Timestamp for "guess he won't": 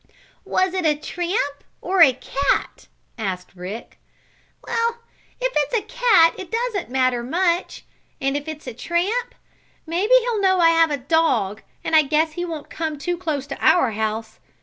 12.01-12.71